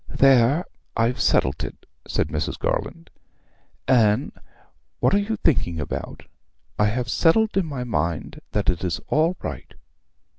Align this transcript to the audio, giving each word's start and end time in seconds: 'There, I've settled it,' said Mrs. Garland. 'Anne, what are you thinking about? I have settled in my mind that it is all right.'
'There, 0.09 0.65
I've 0.97 1.21
settled 1.21 1.63
it,' 1.63 1.85
said 2.07 2.29
Mrs. 2.29 2.57
Garland. 2.57 3.11
'Anne, 3.87 4.31
what 4.99 5.13
are 5.13 5.19
you 5.19 5.35
thinking 5.35 5.79
about? 5.79 6.23
I 6.79 6.85
have 6.87 7.07
settled 7.07 7.55
in 7.55 7.67
my 7.67 7.83
mind 7.83 8.39
that 8.51 8.71
it 8.71 8.83
is 8.83 8.99
all 9.09 9.37
right.' 9.43 9.75